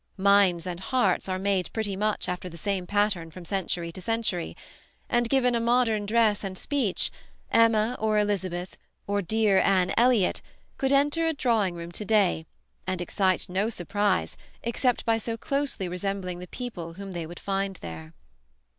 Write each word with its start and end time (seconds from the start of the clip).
Minds 0.17 0.65
and 0.65 0.79
hearts 0.79 1.29
are 1.29 1.37
made 1.37 1.71
pretty 1.73 1.95
much 1.95 2.27
after 2.27 2.49
the 2.49 2.57
same 2.57 2.87
pattern 2.87 3.29
from 3.29 3.45
century 3.45 3.91
to 3.91 4.01
century; 4.01 4.57
and 5.07 5.29
given 5.29 5.53
a 5.53 5.59
modern 5.59 6.07
dress 6.07 6.43
and 6.43 6.57
speech, 6.57 7.11
Emma 7.51 7.95
or 7.99 8.17
Elizabeth 8.17 8.77
or 9.05 9.21
dear 9.21 9.59
Anne 9.59 9.93
Eliot 9.97 10.41
could 10.79 10.91
enter 10.91 11.27
a 11.27 11.33
drawing 11.35 11.75
room 11.75 11.91
to 11.91 12.03
day, 12.03 12.47
and 12.87 12.99
excite 12.99 13.47
no 13.47 13.69
surprise 13.69 14.35
except 14.63 15.05
by 15.05 15.19
so 15.19 15.37
closely 15.37 15.87
resembling 15.87 16.39
the 16.39 16.47
people 16.47 16.93
whom 16.93 17.11
they 17.11 17.27
would 17.27 17.39
find 17.39 17.75
there. 17.75 18.11